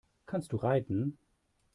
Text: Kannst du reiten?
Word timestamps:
Kannst 0.25 0.51
du 0.51 0.57
reiten? 0.57 1.19